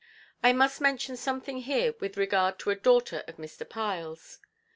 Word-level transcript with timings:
I 0.43 0.51
must 0.51 0.81
mention 0.81 1.15
something 1.15 1.59
here 1.59 1.93
with 1.99 2.17
regard 2.17 2.57
to 2.61 2.71
a 2.71 2.75
daughter 2.75 3.23
of 3.27 3.35
Mr. 3.37 3.69
Pile's. 3.69 4.39